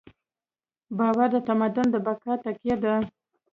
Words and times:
باور 0.97 1.29
د 1.35 1.37
تمدن 1.49 1.87
د 1.91 1.95
بقا 2.05 2.33
تکیه 2.43 2.75
ده. 2.83 2.95